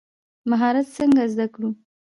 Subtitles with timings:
[0.49, 1.69] مهارت څنګه زده کړو؟